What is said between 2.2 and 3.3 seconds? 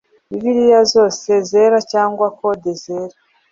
code zera